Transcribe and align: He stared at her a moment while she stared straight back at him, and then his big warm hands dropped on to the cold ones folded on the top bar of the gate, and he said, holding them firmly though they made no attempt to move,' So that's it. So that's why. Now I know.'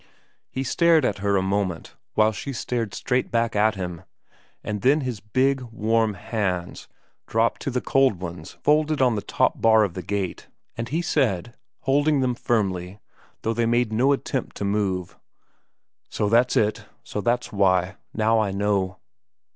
He 0.49 0.63
stared 0.63 1.05
at 1.05 1.19
her 1.19 1.37
a 1.37 1.43
moment 1.43 1.95
while 2.15 2.31
she 2.31 2.53
stared 2.53 2.95
straight 2.95 3.29
back 3.29 3.55
at 3.55 3.75
him, 3.75 4.01
and 4.63 4.81
then 4.81 5.01
his 5.01 5.19
big 5.19 5.61
warm 5.61 6.15
hands 6.15 6.87
dropped 7.27 7.59
on 7.61 7.65
to 7.65 7.69
the 7.69 7.85
cold 7.85 8.19
ones 8.19 8.57
folded 8.63 8.99
on 8.99 9.13
the 9.13 9.21
top 9.21 9.61
bar 9.61 9.83
of 9.83 9.93
the 9.93 10.01
gate, 10.01 10.47
and 10.75 10.89
he 10.89 11.03
said, 11.03 11.55
holding 11.81 12.19
them 12.19 12.33
firmly 12.33 12.99
though 13.43 13.53
they 13.53 13.67
made 13.67 13.93
no 13.93 14.11
attempt 14.11 14.57
to 14.57 14.65
move,' 14.65 15.19
So 16.09 16.29
that's 16.29 16.57
it. 16.57 16.85
So 17.03 17.21
that's 17.21 17.53
why. 17.53 17.97
Now 18.11 18.39
I 18.39 18.49
know.' 18.51 18.97